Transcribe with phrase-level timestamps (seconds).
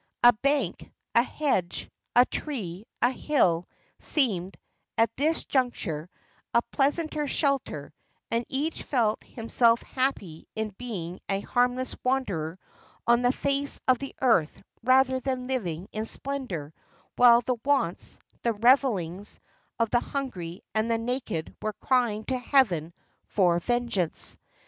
[0.23, 3.67] A bank, a hedge, a tree, a hill,
[3.99, 4.57] seemed,
[4.97, 6.09] at this juncture,
[6.55, 7.93] a pleasanter shelter,
[8.31, 12.57] and each felt himself happy in being a harmless wanderer
[13.05, 16.73] on the face of the earth rather than living in splendour,
[17.15, 19.39] while the wants, the revilings
[19.77, 22.91] of the hungry and the naked were crying to Heaven
[23.27, 24.35] for vengeance.